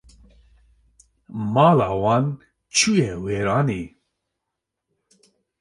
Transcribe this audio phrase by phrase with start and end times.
[1.53, 2.25] Mala wan
[2.75, 3.83] çû ye wêranê